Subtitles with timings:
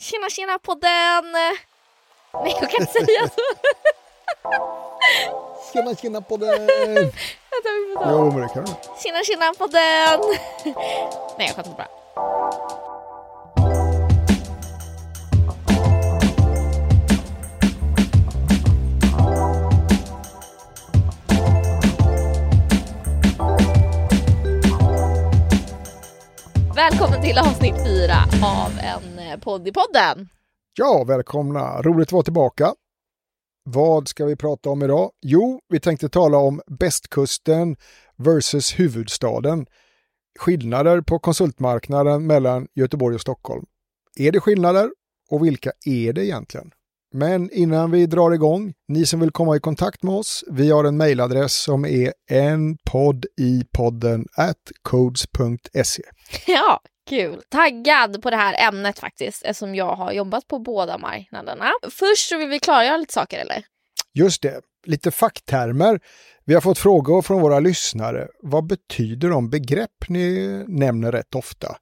[0.00, 1.32] Tjena tjena podden!
[1.32, 3.42] Nej jag kan inte säga så.
[5.72, 6.66] Tjena tjena podden!
[6.66, 8.10] Vänta, vi får ta.
[8.10, 8.72] Jo men det kan du.
[9.02, 10.20] Tjena tjena podden!
[11.38, 11.88] Nej jag skämtar bara.
[26.80, 30.28] Välkommen till avsnitt fyra av en eh, podd i podden.
[30.74, 31.82] Ja, välkomna!
[31.82, 32.74] Roligt att vara tillbaka.
[33.64, 35.10] Vad ska vi prata om idag?
[35.22, 37.76] Jo, vi tänkte tala om bästkusten
[38.16, 39.66] versus huvudstaden.
[40.38, 43.66] Skillnader på konsultmarknaden mellan Göteborg och Stockholm.
[44.18, 44.90] Är det skillnader?
[45.30, 46.70] Och vilka är det egentligen?
[47.12, 50.84] Men innan vi drar igång, ni som vill komma i kontakt med oss, vi har
[50.84, 56.02] en mejladress som är en podd i podden at codes.se.
[56.46, 57.42] Ja, kul.
[57.48, 61.70] Taggad på det här ämnet faktiskt eftersom jag har jobbat på båda marknaderna.
[61.82, 63.64] Först så vill vi klargöra lite saker eller?
[64.14, 66.00] Just det, lite facktermer.
[66.44, 68.28] Vi har fått frågor från våra lyssnare.
[68.42, 71.76] Vad betyder de begrepp ni nämner rätt ofta?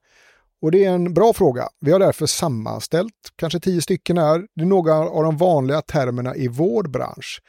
[0.61, 1.67] Och det är en bra fråga.
[1.81, 6.35] Vi har därför sammanställt, kanske tio stycken här, det är några av de vanliga termerna
[6.35, 7.41] i vår bransch.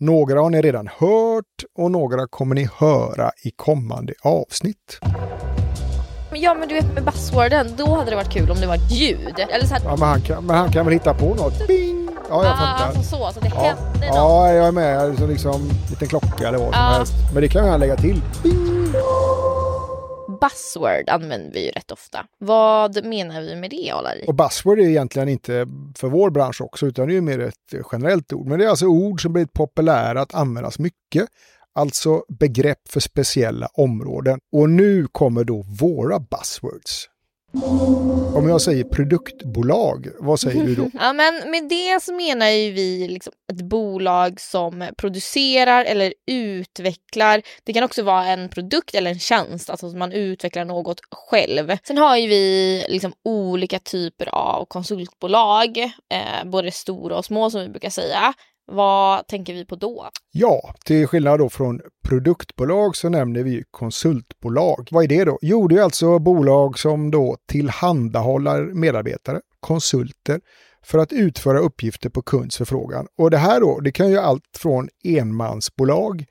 [0.00, 4.98] Några har ni redan hört och några kommer ni höra i kommande avsnitt.
[6.34, 8.92] Ja men du vet med buzzworden, då hade det varit kul om det var ett
[8.92, 9.34] ljud.
[9.50, 11.66] Eller så här, Ja, men, han kan, men han kan väl hitta på något?
[11.68, 12.08] Bing!
[12.30, 12.86] Ja, jag ah, fattar.
[12.86, 14.16] alltså så, så det Ja, hände något.
[14.16, 14.98] ja, jag är med.
[14.98, 16.90] Alltså liksom en liten klocka eller vad som Ja.
[16.90, 17.12] helst.
[17.32, 18.22] Men det kan han lägga till.
[18.42, 18.92] Bing!
[20.44, 22.26] Buzzword använder vi ju rätt ofta.
[22.38, 24.24] Vad menar vi med det Alari?
[24.26, 28.32] Och buzzword är egentligen inte för vår bransch också, utan det är mer ett generellt
[28.32, 28.46] ord.
[28.46, 31.28] Men det är alltså ord som blivit populära att användas mycket.
[31.74, 34.40] Alltså begrepp för speciella områden.
[34.52, 37.08] Och nu kommer då våra buzzwords.
[38.34, 40.90] Om jag säger produktbolag, vad säger du då?
[41.00, 47.42] Ja men med det så menar ju vi liksom ett bolag som producerar eller utvecklar.
[47.64, 51.76] Det kan också vara en produkt eller en tjänst, alltså att man utvecklar något själv.
[51.86, 57.60] Sen har ju vi liksom olika typer av konsultbolag, eh, både stora och små som
[57.60, 58.34] vi brukar säga.
[58.66, 60.08] Vad tänker vi på då?
[60.32, 64.88] Ja, till skillnad då från produktbolag så nämner vi ju konsultbolag.
[64.90, 65.38] Vad är det då?
[65.42, 70.40] Jo, det är alltså bolag som då tillhandahåller medarbetare, konsulter,
[70.84, 73.06] för att utföra uppgifter på kunds förfrågan.
[73.18, 76.24] Och det här då, det kan ju allt från enmansbolag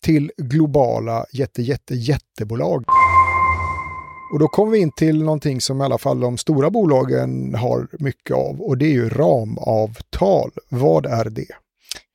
[0.00, 2.84] till globala jätte, jätte, jättebolag.
[4.32, 7.88] Och då kommer vi in till någonting som i alla fall de stora bolagen har
[7.98, 10.50] mycket av och det är ju ramavtal.
[10.68, 11.65] Vad är det?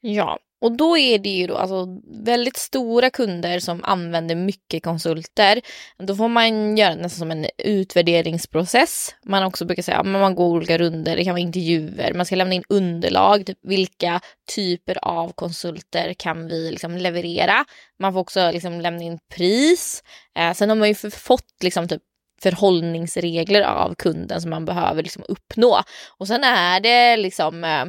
[0.02, 1.88] Ja, och då är det ju då alltså
[2.26, 5.62] väldigt stora kunder som använder mycket konsulter.
[5.98, 9.16] Då får man göra nästan som en utvärderingsprocess.
[9.26, 12.36] Man också brukar säga att man går olika runder, det kan vara intervjuer, man ska
[12.36, 14.22] lämna in underlag, typ vilka
[14.56, 17.66] typer av konsulter kan vi liksom leverera.
[18.00, 20.04] Man får också liksom lämna in pris.
[20.40, 22.02] Eh, sen har man ju fått liksom typ
[22.42, 25.82] förhållningsregler av kunden som man behöver liksom uppnå.
[26.18, 27.86] Och sen är det liksom eh,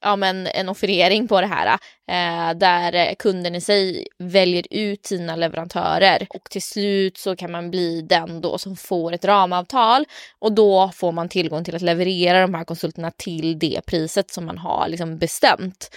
[0.00, 1.78] ja, men en offerering på det här
[2.10, 7.70] eh, där kunden i sig väljer ut sina leverantörer och till slut så kan man
[7.70, 10.04] bli den då som får ett ramavtal
[10.38, 14.46] och då får man tillgång till att leverera de här konsulterna till det priset som
[14.46, 15.90] man har liksom bestämt.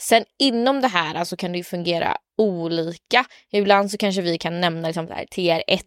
[0.00, 3.24] Sen inom det här alltså kan det ju fungera olika.
[3.52, 5.80] Ibland så kanske vi kan nämna liksom TR1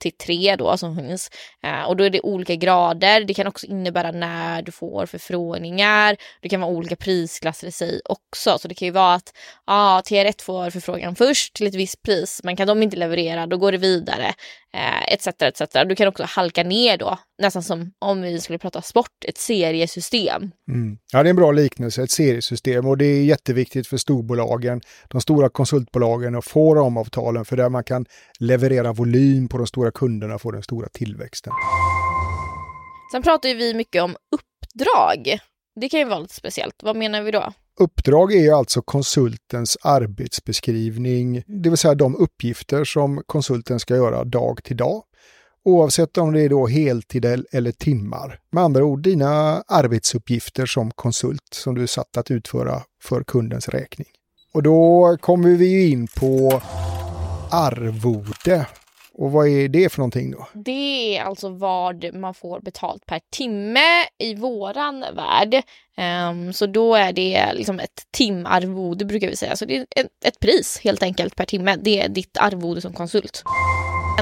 [0.00, 1.30] till 3 då som finns.
[1.62, 3.24] Eh, och då är det olika grader.
[3.24, 6.16] Det kan också innebära när du får förfrågningar.
[6.40, 8.58] Det kan vara olika prisklasser i sig också.
[8.58, 9.32] Så det kan ju vara att
[9.64, 12.40] ah, TR1 får förfrågan först till ett visst pris.
[12.44, 14.34] Men kan de inte leverera då går det vidare.
[14.74, 15.72] Eh, etc, etc.
[15.88, 17.18] Du kan också halka ner då.
[17.42, 20.50] Nästan som om vi skulle prata sport, ett seriesystem.
[20.70, 20.98] Mm.
[21.12, 25.20] Ja, det är en bra liknelse, ett seriesystem och det är jätteviktigt för storbolagen, de
[25.20, 28.06] stora konsultbolagen att få ramavtalen för där man kan
[28.40, 31.52] leverera volym på de stora kunderna och få den stora tillväxten.
[33.12, 35.38] Sen pratar ju vi mycket om uppdrag.
[35.80, 36.82] Det kan ju vara lite speciellt.
[36.82, 37.52] Vad menar vi då?
[37.80, 44.24] Uppdrag är ju alltså konsultens arbetsbeskrivning, det vill säga de uppgifter som konsulten ska göra
[44.24, 45.02] dag till dag.
[45.64, 48.40] Oavsett om det är då heltid eller timmar.
[48.52, 53.68] Med andra ord dina arbetsuppgifter som konsult som du är satt att utföra för kundens
[53.68, 54.08] räkning.
[54.54, 56.62] Och då kommer vi in på
[57.50, 58.66] arvode.
[59.16, 60.48] Och vad är det för någonting då?
[60.52, 65.62] Det är alltså vad man får betalt per timme i våran värld.
[65.96, 69.56] Ehm, så då är det liksom ett timarvode brukar vi säga.
[69.56, 71.76] Så det är ett, ett pris helt enkelt per timme.
[71.76, 73.42] Det är ditt arvode som konsult.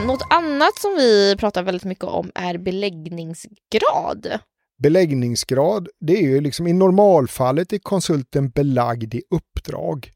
[0.06, 4.38] Något annat som vi pratar väldigt mycket om är beläggningsgrad.
[4.82, 10.10] Beläggningsgrad, det är ju liksom i normalfallet är konsulten belagd i uppdrag.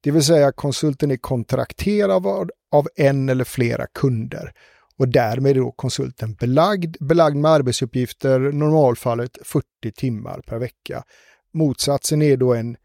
[0.00, 4.52] Det vill säga konsulten är kontrakterad av, en eller flera kunder
[4.98, 9.64] och därmed är då konsulten belagd, belagd med arbetsuppgifter, normalfallet 40
[9.96, 11.04] timmar per vecka.
[11.52, 12.76] Motsatsen är då en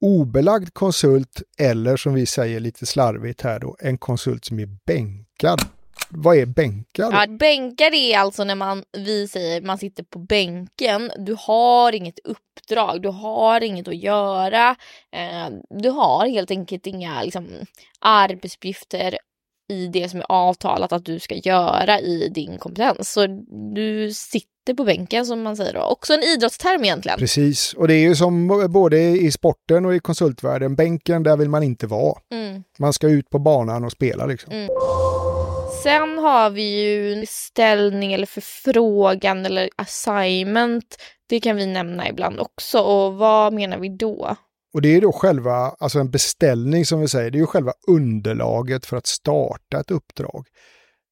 [0.00, 5.60] obelagd konsult eller som vi säger lite slarvigt här då, en konsult som är bänkad.
[6.16, 7.12] Vad är bänkad?
[7.12, 11.12] Ja, bänkad är alltså när man, vi säger man sitter på bänken.
[11.18, 14.70] Du har inget uppdrag, du har inget att göra.
[15.12, 17.46] Eh, du har helt enkelt inga liksom,
[18.00, 19.18] arbetsuppgifter
[19.68, 23.12] i det som är avtalat att du ska göra i din kompetens.
[23.12, 23.26] Så
[23.74, 25.80] du sitter på bänken som man säger då.
[25.80, 27.18] Också en idrottsterm egentligen.
[27.18, 30.76] Precis, och det är ju som både i sporten och i konsultvärlden.
[30.76, 32.18] Bänken, där vill man inte vara.
[32.32, 32.62] Mm.
[32.78, 34.52] Man ska ut på banan och spela liksom.
[34.52, 34.68] Mm.
[35.84, 40.96] Sen har vi ju beställning eller förfrågan eller assignment.
[41.28, 42.78] Det kan vi nämna ibland också.
[42.78, 44.36] Och vad menar vi då?
[44.74, 47.72] Och det är då själva, alltså en beställning som vi säger, det är ju själva
[47.88, 50.46] underlaget för att starta ett uppdrag.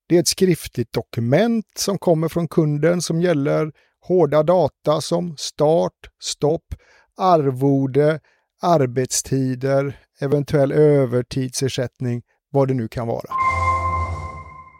[0.08, 3.72] Det är ett skriftligt dokument som kommer från kunden som gäller
[4.08, 6.74] hårda data som start, stopp,
[7.16, 8.20] arvode,
[8.62, 13.51] arbetstider, eventuell övertidsersättning, vad det nu kan vara.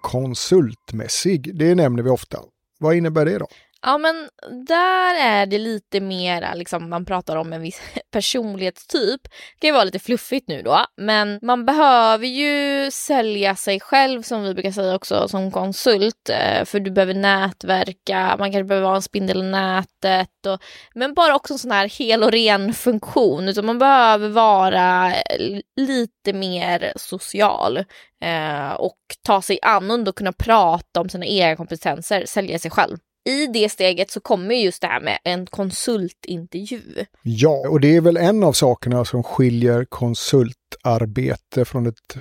[0.03, 2.39] Konsultmässig, det nämner vi ofta.
[2.79, 3.47] Vad innebär det då?
[3.85, 4.29] Ja men
[4.67, 7.81] där är det lite mera, liksom, man pratar om en viss
[8.11, 9.21] personlighetstyp.
[9.23, 14.23] Det kan ju vara lite fluffigt nu då, men man behöver ju sälja sig själv
[14.23, 16.29] som vi brukar säga också som konsult.
[16.31, 20.47] Eh, för du behöver nätverka, man kanske behöver vara en spindel i nätet.
[20.47, 20.63] Och,
[20.95, 23.49] men bara också en sån här hel och ren funktion.
[23.49, 27.77] Utan man behöver vara eh, lite mer social.
[28.25, 32.99] Eh, och ta sig an och kunna prata om sina egna kompetenser, sälja sig själv
[33.25, 37.05] i det steget så kommer just det här med en konsultintervju.
[37.23, 42.17] Ja, och det är väl en av sakerna som skiljer konsultarbete från ett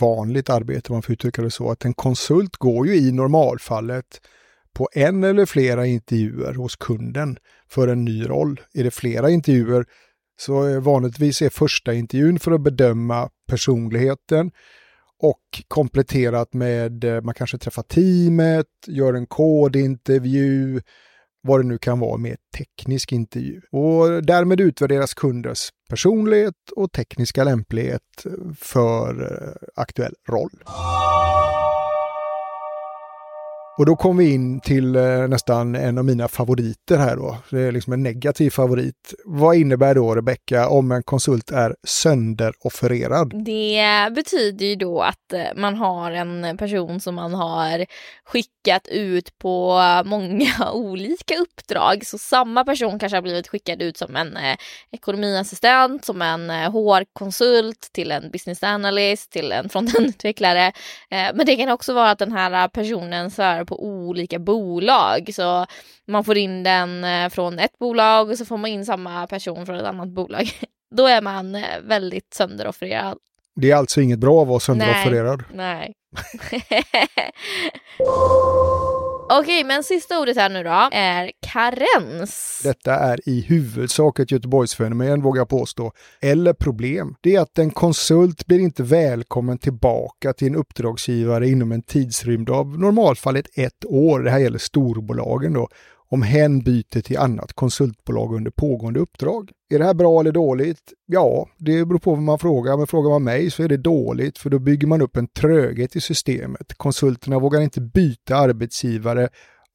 [0.00, 1.70] vanligt arbete, om man får uttrycka det så.
[1.70, 4.20] Att en konsult går ju i normalfallet
[4.72, 7.36] på en eller flera intervjuer hos kunden
[7.70, 8.60] för en ny roll.
[8.74, 9.84] Är det flera intervjuer
[10.40, 14.50] så vanligtvis är första intervjun för att bedöma personligheten
[15.22, 20.80] och kompletterat med, eh, man kanske träffar teamet, gör en kodintervju,
[21.42, 23.60] vad det nu kan vara med teknisk intervju.
[23.72, 28.02] Och därmed utvärderas kundens personlighet och tekniska lämplighet
[28.58, 30.62] för eh, aktuell roll.
[33.78, 37.36] Och då kom vi in till eh, nästan en av mina favoriter här då.
[37.50, 39.14] Det är liksom en negativ favorit.
[39.24, 43.44] Vad innebär då Rebecka om en konsult är sönderoffererad?
[43.44, 47.86] Det betyder ju då att eh, man har en person som man har
[48.24, 52.06] skickat ut på många olika uppdrag.
[52.06, 54.56] Så samma person kanske har blivit skickad ut som en eh,
[54.90, 60.66] ekonomiassistent, som en eh, HR-konsult, till en business analyst, till en frontendutvecklare.
[61.10, 65.30] Eh, men det kan också vara att den här personen så på olika bolag.
[65.34, 65.66] Så
[66.06, 69.66] man får in den eh, från ett bolag och så får man in samma person
[69.66, 70.50] från ett annat bolag.
[70.96, 73.18] Då är man eh, väldigt sönderoffererad.
[73.54, 75.44] Det är alltså inget bra att vara sönderoffererad?
[75.52, 75.94] Nej.
[76.50, 76.72] nej.
[79.30, 82.60] Okej, men sista ordet här nu då är karens.
[82.64, 87.14] Detta är i huvudsak ett Göteborgsfenomen vågar jag påstå, eller problem.
[87.20, 92.50] Det är att en konsult blir inte välkommen tillbaka till en uppdragsgivare inom en tidsrymd
[92.50, 94.20] av normalfallet ett år.
[94.20, 95.68] Det här gäller storbolagen då
[96.10, 99.50] om hen byter till annat konsultbolag under pågående uppdrag.
[99.74, 100.92] Är det här bra eller dåligt?
[101.06, 102.76] Ja, det beror på vad man frågar.
[102.76, 105.96] Men frågar man mig så är det dåligt för då bygger man upp en tröghet
[105.96, 106.74] i systemet.
[106.76, 109.28] Konsulterna vågar inte byta arbetsgivare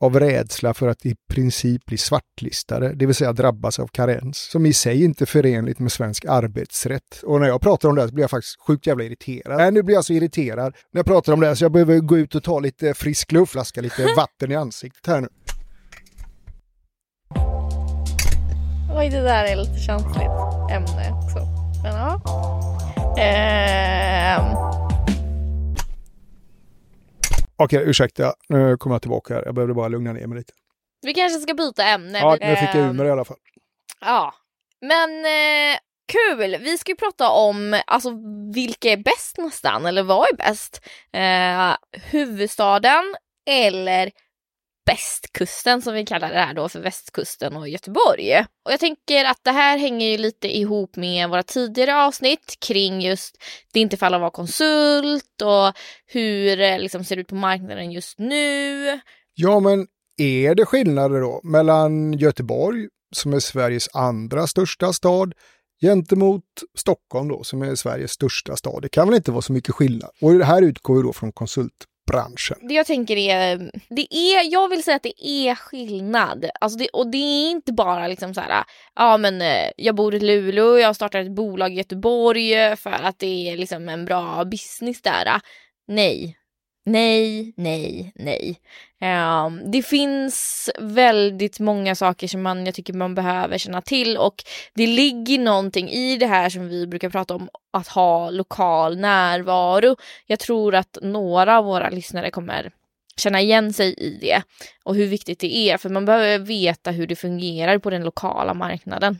[0.03, 4.65] av rädsla för att i princip bli svartlistade, det vill säga drabbas av karens, som
[4.65, 7.23] i sig inte är förenligt med svensk arbetsrätt.
[7.23, 9.57] Och när jag pratar om det här så blir jag faktiskt sjukt jävla irriterad.
[9.57, 11.99] Nej, nu blir jag så irriterad när jag pratar om det här så jag behöver
[11.99, 15.27] gå ut och ta lite frisk luft, flaska lite vatten i ansiktet här nu.
[18.95, 20.31] Oj, det där är lite känsligt
[20.71, 21.39] ämne också.
[21.83, 22.21] Men ja.
[23.17, 24.55] Ehm.
[27.55, 28.33] Okej, ursäkta.
[28.49, 29.43] Nu kommer jag tillbaka här.
[29.45, 30.53] Jag behövde bara lugna ner mig lite.
[31.01, 32.19] Vi kanske ska byta ämne.
[32.19, 33.37] Ja, nu fick jag ur mig i alla fall.
[34.01, 34.33] Ja,
[34.81, 35.77] men eh,
[36.11, 36.57] kul.
[36.59, 38.09] Vi ska ju prata om alltså,
[38.53, 40.81] vilka är bäst nästan, eller vad är bäst?
[41.13, 43.15] Eh, huvudstaden
[43.49, 44.11] eller
[44.85, 48.39] Bästkusten som vi kallar det här då för västkusten och Göteborg.
[48.39, 53.01] Och jag tänker att det här hänger ju lite ihop med våra tidigare avsnitt kring
[53.01, 53.37] just
[53.73, 55.73] det inte fall att vara konsult och
[56.05, 58.99] hur det liksom ser ut på marknaden just nu.
[59.33, 59.87] Ja, men
[60.17, 65.33] är det skillnader då mellan Göteborg, som är Sveriges andra största stad,
[65.81, 66.43] gentemot
[66.77, 68.81] Stockholm då, som är Sveriges största stad?
[68.81, 70.09] Det kan väl inte vara så mycket skillnad?
[70.21, 72.57] Och det här utgår ju då från konsult branschen?
[72.67, 76.45] Det jag tänker är, det är, jag vill säga att det är skillnad.
[76.61, 78.63] Alltså det, och det är inte bara liksom så här,
[78.95, 82.91] ja men eh, jag bor i Luleå, jag startar ett bolag i Göteborg eh, för
[82.91, 85.41] att det är liksom en bra business där.
[85.87, 86.37] Nej,
[86.85, 88.59] Nej, nej, nej.
[89.01, 94.35] Um, det finns väldigt många saker som man, jag tycker man behöver känna till och
[94.73, 99.95] det ligger någonting i det här som vi brukar prata om, att ha lokal närvaro.
[100.25, 102.71] Jag tror att några av våra lyssnare kommer
[103.17, 104.43] känna igen sig i det
[104.83, 108.53] och hur viktigt det är, för man behöver veta hur det fungerar på den lokala
[108.53, 109.17] marknaden.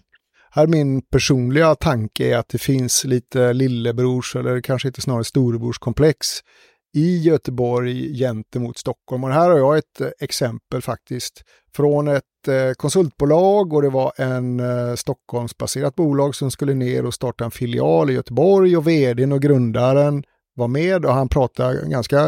[0.55, 6.27] Här min personliga tanke är att det finns lite lillebrors eller kanske inte snarare storebrorskomplex
[6.93, 9.23] i Göteborg gentemot Stockholm.
[9.23, 11.43] Och här har jag ett eh, exempel faktiskt
[11.75, 17.13] från ett eh, konsultbolag och det var en eh, Stockholmsbaserat bolag som skulle ner och
[17.13, 20.23] starta en filial i Göteborg och vdn och grundaren
[20.55, 22.27] var med och han pratade ganska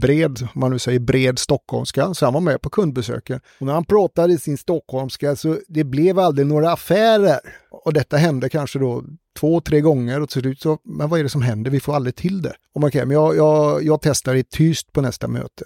[0.00, 3.40] bred, om man nu säger bred stockholmska, så han var med på kundbesöken.
[3.60, 7.40] Och när han pratade i sin stockholmska så det blev aldrig några affärer.
[7.84, 9.04] Och detta hände kanske då
[9.38, 11.70] två, tre gånger och till slut så, men vad är det som händer?
[11.70, 12.54] Vi får aldrig till det.
[12.74, 15.64] Och man kan, men jag, jag, jag testar i tyst på nästa möte.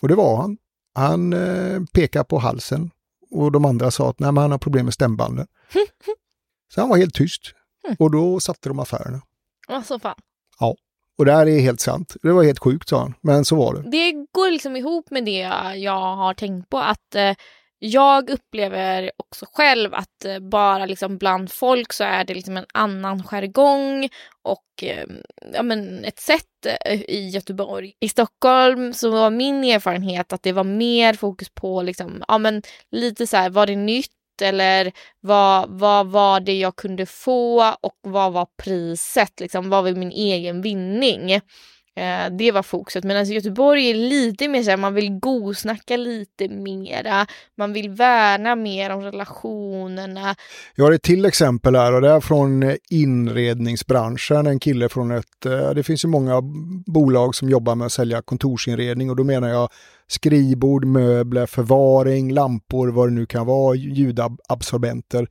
[0.00, 0.56] Och det var han.
[0.94, 2.90] Han eh, pekade på halsen
[3.30, 5.46] och de andra sa att nej, men han har problem med stämbanden.
[6.74, 7.42] så han var helt tyst.
[7.98, 9.20] Och då satte de affärerna.
[9.68, 10.14] Alltså fan.
[10.60, 10.76] Ja.
[11.18, 12.16] Och det här är helt sant.
[12.22, 13.90] Det var helt sjukt sa han, men så var det.
[13.90, 17.34] Det går liksom ihop med det jag har tänkt på att eh,
[17.78, 22.66] jag upplever också själv att eh, bara liksom bland folk så är det liksom en
[22.74, 24.08] annan jargong
[24.42, 25.16] och ehm,
[25.54, 27.92] ja, men ett sätt eh, i Göteborg.
[28.00, 32.62] I Stockholm så var min erfarenhet att det var mer fokus på liksom, ja, men
[32.90, 37.98] lite så här, var det nytt eller vad, vad var det jag kunde få och
[38.02, 41.40] vad var priset, liksom, vad var min egen vinning?
[41.98, 43.04] Eh, det var fokuset.
[43.04, 47.26] Medan alltså Göteborg är lite mer så här, man vill gosnacka lite mera.
[47.56, 50.34] Man vill värna mer om relationerna.
[50.74, 54.46] Jag har ett till exempel här och det är från inredningsbranschen.
[54.46, 56.40] En kille från ett, eh, det finns ju många
[56.86, 59.68] bolag som jobbar med att sälja kontorsinredning och då menar jag
[60.06, 65.28] skrivbord, möbler, förvaring, lampor, vad det nu kan vara, ljudabsorbenter.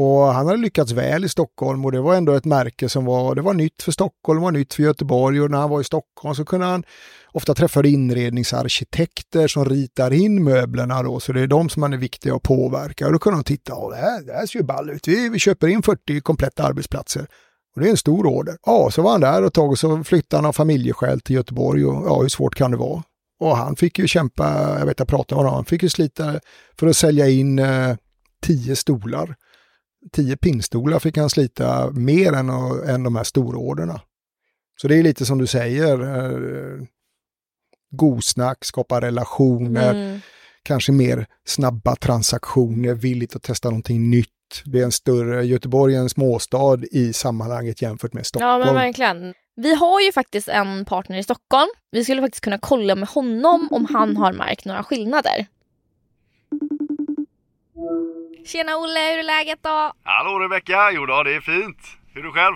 [0.00, 3.34] Och han hade lyckats väl i Stockholm och det var ändå ett märke som var,
[3.34, 6.34] det var nytt för Stockholm, var nytt för Göteborg och när han var i Stockholm
[6.34, 6.84] så kunde han
[7.32, 11.96] ofta träffa inredningsarkitekter som ritar in möblerna då, så det är de som man är
[11.96, 13.06] viktiga att påverka.
[13.06, 15.38] Och då kunde de titta, det, här, det här ser ju ball ut, vi, vi
[15.38, 17.26] köper in 40 kompletta arbetsplatser.
[17.74, 18.56] Och det är en stor order.
[18.66, 21.86] Ja, så var han där och tag och så flyttade han av familjeskäl till Göteborg
[21.86, 23.02] och ja, hur svårt kan det vara?
[23.40, 26.40] Och han fick ju kämpa, jag vet jag pratade med honom, han fick ju slita
[26.78, 27.96] för att sälja in eh,
[28.42, 29.36] tio stolar
[30.12, 32.48] tio pinnstolar fick han slita mer än,
[32.88, 34.00] än de här stororderna.
[34.80, 36.84] Så det är lite som du säger, eh,
[37.90, 40.20] godsnack, skapa relationer, mm.
[40.62, 44.28] kanske mer snabba transaktioner, villigt att testa någonting nytt.
[44.64, 48.60] Det är en större, Göteborg är en småstad i sammanhanget jämfört med Stockholm.
[48.60, 49.34] Ja men verkligen.
[49.56, 51.70] Vi har ju faktiskt en partner i Stockholm.
[51.90, 55.46] Vi skulle faktiskt kunna kolla med honom om han har märkt några skillnader.
[58.46, 59.92] Tjena Olle, hur är läget då?
[60.04, 61.78] Hallå Rebecka, jo då, det är fint.
[62.12, 62.54] Hur är du själv?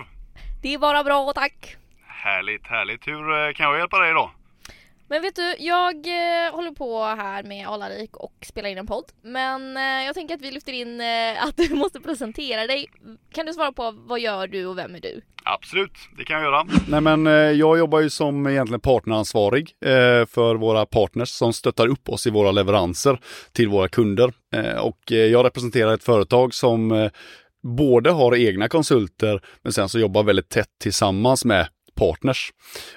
[0.61, 1.75] Det är bara bra tack.
[2.07, 3.07] Härligt, härligt.
[3.07, 4.31] Hur eh, kan jag hjälpa dig då?
[5.13, 9.05] Men vet du, jag eh, håller på här med Alarik och spelar in en podd.
[9.23, 12.87] Men eh, jag tänker att vi lyfter in eh, att du måste presentera dig.
[13.33, 15.21] Kan du svara på vad gör du och vem är du?
[15.43, 16.67] Absolut, det kan jag göra.
[16.87, 21.87] Nej men eh, jag jobbar ju som egentligen partneransvarig eh, för våra partners som stöttar
[21.87, 23.19] upp oss i våra leveranser
[23.51, 24.33] till våra kunder.
[24.55, 27.09] Eh, och jag representerar ett företag som
[27.63, 32.51] både har egna konsulter men sen så jobbar väldigt tätt tillsammans med partners.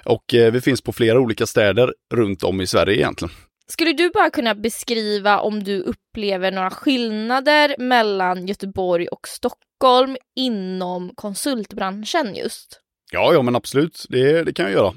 [0.05, 3.31] Och eh, vi finns på flera olika städer runt om i Sverige egentligen.
[3.69, 11.11] Skulle du bara kunna beskriva om du upplever några skillnader mellan Göteborg och Stockholm inom
[11.15, 12.81] konsultbranschen just?
[13.11, 14.93] Ja, ja men absolut, det, det kan jag göra.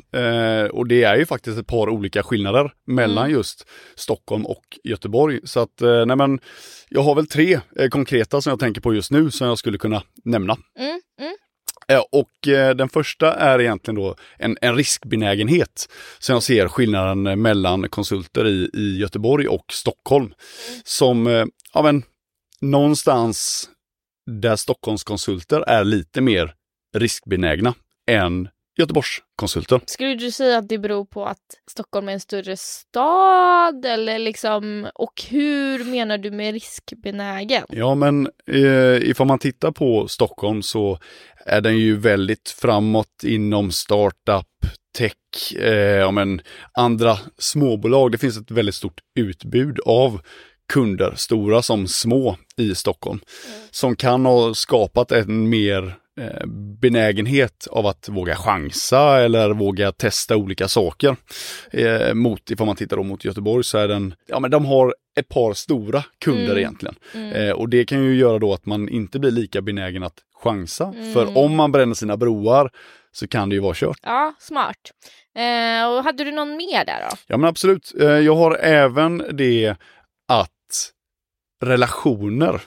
[0.62, 3.36] Eh, och det är ju faktiskt ett par olika skillnader mellan mm.
[3.36, 5.40] just Stockholm och Göteborg.
[5.44, 6.40] Så att, eh, nej men,
[6.88, 9.78] jag har väl tre eh, konkreta som jag tänker på just nu som jag skulle
[9.78, 10.56] kunna nämna.
[10.78, 11.34] Mm, mm.
[11.90, 15.88] Eh, och eh, den första är egentligen då en, en riskbenägenhet.
[16.18, 20.34] som jag ser skillnaden mellan konsulter i, i Göteborg och Stockholm.
[20.84, 21.44] Som, eh,
[21.74, 22.02] ja men,
[22.60, 23.68] någonstans
[24.30, 26.54] där Stockholmskonsulter är lite mer
[26.96, 27.74] riskbenägna
[28.10, 28.48] än
[28.80, 29.80] Göteborgskonsulter.
[29.86, 31.38] Skulle du säga att det beror på att
[31.70, 37.64] Stockholm är en större stad eller liksom, och hur menar du med riskbenägen?
[37.68, 40.98] Ja, men eh, ifall man tittar på Stockholm så
[41.46, 44.46] är den ju väldigt framåt inom startup,
[44.98, 46.40] tech, eh, ja, men
[46.72, 48.12] andra småbolag.
[48.12, 50.20] Det finns ett väldigt stort utbud av
[50.72, 53.20] kunder, stora som små, i Stockholm.
[53.46, 53.60] Mm.
[53.70, 55.96] Som kan ha skapat en mer
[56.80, 61.16] benägenhet av att våga chansa eller våga testa olika saker.
[61.70, 64.94] Eh, mot, ifall man tittar då mot Göteborg så är den, ja men de har
[65.20, 66.58] ett par stora kunder mm.
[66.58, 66.94] egentligen.
[67.14, 67.32] Mm.
[67.32, 70.84] Eh, och det kan ju göra då att man inte blir lika benägen att chansa.
[70.84, 71.12] Mm.
[71.12, 72.70] För om man bränner sina broar
[73.12, 73.98] så kan det ju vara kört.
[74.02, 74.76] Ja, smart.
[75.36, 77.16] Eh, och hade du någon mer där då?
[77.26, 77.92] Ja men absolut.
[78.00, 79.76] Eh, jag har även det
[80.28, 80.92] att
[81.64, 82.60] relationer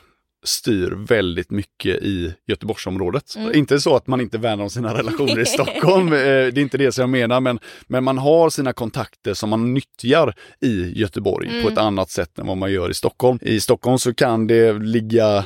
[0.44, 3.36] styr väldigt mycket i Göteborgsområdet.
[3.36, 3.56] Mm.
[3.56, 6.78] Inte så att man inte värnar om sina relationer i Stockholm, eh, det är inte
[6.78, 11.50] det som jag menar, men, men man har sina kontakter som man nyttjar i Göteborg
[11.50, 11.64] mm.
[11.64, 13.40] på ett annat sätt än vad man gör i Stockholm.
[13.42, 15.44] I Stockholm så kan det ligga eh,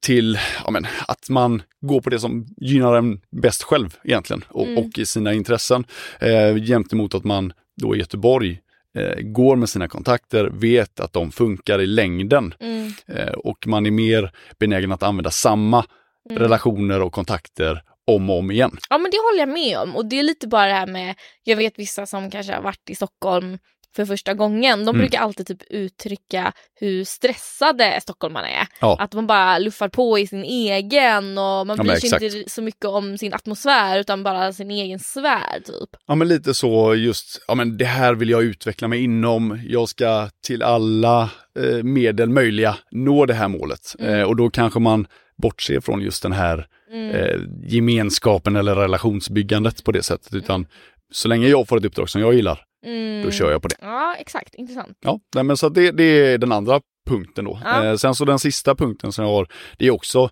[0.00, 4.66] till ja, men, att man går på det som gynnar en bäst själv egentligen och,
[4.66, 4.78] mm.
[4.78, 5.84] och i sina intressen.
[6.20, 8.60] Eh, jämte att man då i Göteborg
[8.98, 12.54] eh, går med sina kontakter, vet att de funkar i längden.
[12.60, 12.92] Mm.
[13.06, 15.84] Eh, och man är mer benägen att använda samma
[16.30, 16.42] mm.
[16.42, 18.78] relationer och kontakter om och om igen.
[18.90, 21.14] Ja men det håller jag med om och det är lite bara det här med,
[21.44, 23.58] jag vet vissa som kanske har varit i Stockholm
[23.96, 24.78] för första gången.
[24.78, 24.98] De mm.
[24.98, 28.66] brukar alltid typ uttrycka hur stressade stockholmarna är.
[28.80, 28.96] Ja.
[29.00, 32.84] Att man bara luffar på i sin egen och man bryr sig inte så mycket
[32.84, 35.90] om sin atmosfär utan bara sin egen sfär typ.
[36.06, 39.60] Ja men lite så just, ja men det här vill jag utveckla mig inom.
[39.66, 43.94] Jag ska till alla eh, medel möjliga nå det här målet.
[43.98, 44.14] Mm.
[44.14, 45.06] Eh, och då kanske man
[45.42, 47.10] bortser från just den här mm.
[47.10, 50.34] eh, gemenskapen eller relationsbyggandet på det sättet.
[50.34, 50.66] Utan
[51.12, 53.22] så länge jag får ett uppdrag som jag gillar, Mm.
[53.24, 53.76] Då kör jag på det.
[53.80, 54.54] Ja, exakt.
[54.54, 54.98] Intressant.
[55.00, 57.60] Ja, nej, men så det, det är den andra punkten då.
[57.64, 57.84] Ja.
[57.84, 59.48] Eh, sen så den sista punkten som jag har,
[59.78, 60.30] det är också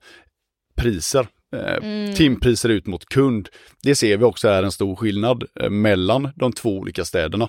[0.77, 1.29] priser.
[1.53, 2.15] Eh, mm.
[2.15, 3.49] Timpriser ut mot kund.
[3.83, 7.49] Det ser vi också är en stor skillnad eh, mellan de två olika städerna.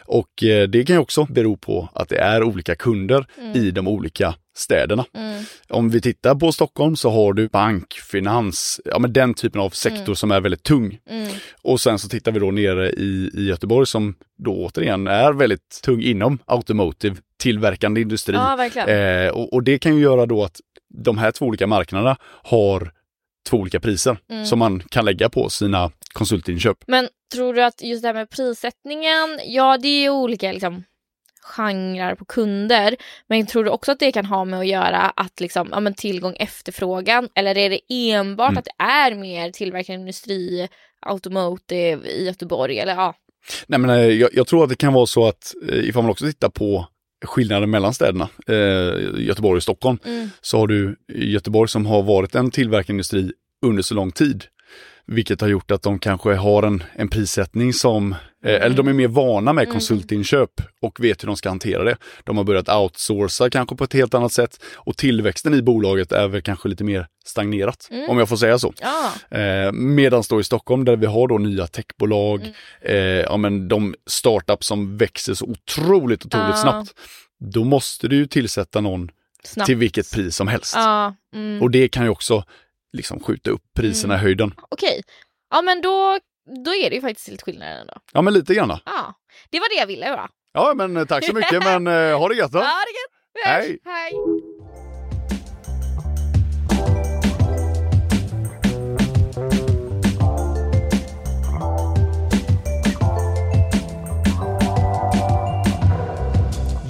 [0.00, 3.56] Och eh, det kan ju också bero på att det är olika kunder mm.
[3.56, 5.04] i de olika städerna.
[5.14, 5.44] Mm.
[5.68, 9.70] Om vi tittar på Stockholm så har du bank, finans, ja men den typen av
[9.70, 10.16] sektor mm.
[10.16, 10.98] som är väldigt tung.
[11.10, 11.28] Mm.
[11.62, 15.80] Och sen så tittar vi då nere i, i Göteborg som då återigen är väldigt
[15.84, 18.34] tung inom automotive, tillverkande industri.
[18.34, 20.60] Ja, eh, och, och, det kan ju göra då att
[20.94, 22.92] de här två olika marknaderna har
[23.50, 24.46] två olika priser mm.
[24.46, 26.78] som man kan lägga på sina konsultinköp.
[26.86, 30.84] Men tror du att just det här med prissättningen, ja det är ju olika liksom
[31.42, 32.96] genrer på kunder.
[33.26, 35.94] Men tror du också att det kan ha med att göra att liksom, ja, men
[35.94, 38.58] tillgång efterfrågan eller är det enbart mm.
[38.58, 40.68] att det är mer tillverkande industri,
[41.00, 43.14] automotive i Göteborg eller ja?
[43.66, 46.10] Nej men eh, jag, jag tror att det kan vara så att eh, ifall man
[46.10, 46.86] också tittar på
[47.22, 50.30] skillnaden mellan städerna, eh, Göteborg och Stockholm, mm.
[50.40, 53.32] så har du Göteborg som har varit en tillverkande industri
[53.66, 54.44] under så lång tid.
[55.06, 58.12] Vilket har gjort att de kanske har en, en prissättning som,
[58.44, 59.72] eh, eller de är mer vana med mm.
[59.72, 60.50] konsultinköp
[60.82, 61.96] och vet hur de ska hantera det.
[62.24, 66.28] De har börjat outsourca kanske på ett helt annat sätt och tillväxten i bolaget är
[66.28, 68.10] väl kanske lite mer stagnerat, mm.
[68.10, 68.72] om jag får säga så.
[68.80, 69.38] Ja.
[69.38, 72.54] Eh, Medan då i Stockholm där vi har då nya techbolag, mm.
[72.82, 76.56] eh, ja men de startups som växer så otroligt, otroligt ja.
[76.56, 76.90] snabbt.
[77.38, 79.10] Då måste du ju tillsätta någon
[79.44, 79.66] Snabbt.
[79.66, 80.72] till vilket pris som helst.
[80.76, 81.62] Ja, mm.
[81.62, 82.44] Och det kan ju också
[82.92, 84.22] liksom skjuta upp priserna mm.
[84.22, 84.54] i höjden.
[84.68, 85.02] Okej,
[85.50, 86.18] ja men då,
[86.64, 87.94] då är det ju faktiskt lite skillnad ändå.
[88.12, 88.78] Ja men lite grann.
[88.84, 89.14] Ja,
[89.50, 90.28] det var det jag ville höra.
[90.52, 92.58] Ja men eh, tack så mycket men uh, ha det gött då.
[92.58, 93.22] Ja, det gött.
[93.44, 93.78] Hej.
[93.84, 94.12] Hej.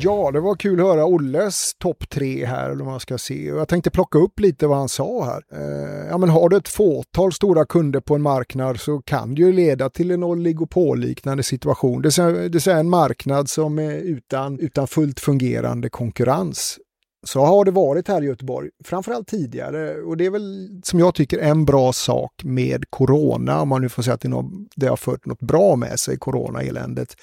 [0.05, 3.47] Ja, det var kul att höra Olles topp tre här, eller vad man ska se.
[3.47, 5.43] Jag tänkte plocka upp lite vad han sa här.
[5.53, 9.43] Eh, ja, men har du ett fåtal stora kunder på en marknad så kan det
[9.43, 12.03] ju leda till en oligopolliknande situation.
[12.03, 16.79] Det vill säga en marknad som är utan, utan fullt fungerande konkurrens.
[17.27, 20.03] Så har det varit här i Göteborg, framförallt tidigare.
[20.03, 23.89] Och det är väl som jag tycker en bra sak med corona, om man nu
[23.89, 27.17] får säga att det, något, det har fört något bra med sig, corona-eländet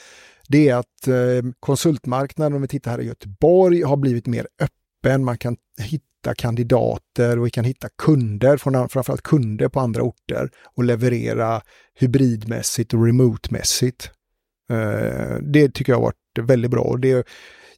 [0.50, 5.24] det är att eh, konsultmarknaden, om vi tittar här i Göteborg, har blivit mer öppen.
[5.24, 10.84] Man kan hitta kandidater och vi kan hitta kunder, framförallt kunder på andra orter och
[10.84, 11.62] leverera
[12.00, 14.12] hybridmässigt och remotemässigt.
[14.72, 16.82] Eh, det tycker jag har varit väldigt bra.
[16.82, 17.28] Och det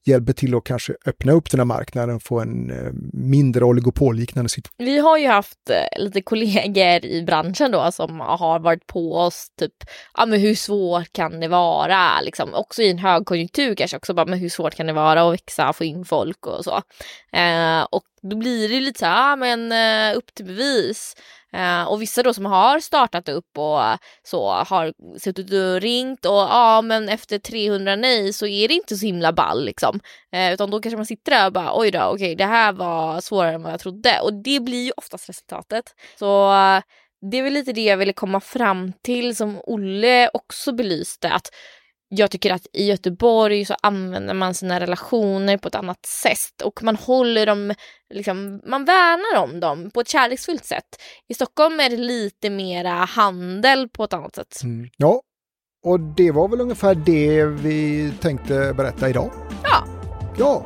[0.05, 4.49] hjälper till att kanske öppna upp den här marknaden och få en eh, mindre oligopolliknande
[4.49, 4.85] situation.
[4.85, 9.47] Vi har ju haft eh, lite kollegor i branschen då som har varit på oss
[9.59, 9.73] typ,
[10.17, 14.25] ja men hur svårt kan det vara liksom, också i en högkonjunktur kanske också bara,
[14.25, 16.81] men hur svårt kan det vara att växa, få in folk och så.
[17.37, 21.15] Eh, och då blir det lite så här, ja men eh, upp till bevis.
[21.55, 23.79] Uh, och vissa då som har startat upp och
[24.23, 28.95] så har suttit och ringt och ja men efter 300 nej så är det inte
[28.95, 29.99] så himla ball liksom.
[30.35, 32.71] Uh, utan då kanske man sitter där och bara oj då okej okay, det här
[32.71, 35.95] var svårare än vad jag trodde och det blir ju oftast resultatet.
[36.19, 36.81] Så uh,
[37.31, 41.51] det är väl lite det jag ville komma fram till som Olle också belyste att
[42.13, 46.83] jag tycker att i Göteborg så använder man sina relationer på ett annat sätt och
[46.83, 47.73] man håller dem,
[48.13, 50.85] liksom, man värnar om dem på ett kärleksfullt sätt.
[51.27, 54.63] I Stockholm är det lite mera handel på ett annat sätt.
[54.63, 54.89] Mm.
[54.97, 55.21] Ja,
[55.85, 59.31] och det var väl ungefär det vi tänkte berätta idag.
[59.63, 59.83] Ja.
[60.37, 60.65] Ja.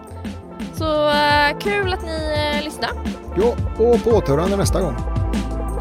[0.74, 2.94] Så uh, kul att ni uh, lyssnade.
[3.38, 4.96] Ja, och på återhörande nästa gång.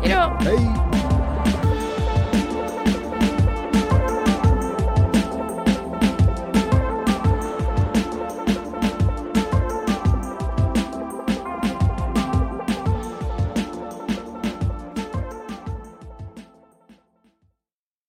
[0.03, 0.51] Hej då.
[0.51, 1.04] Hej.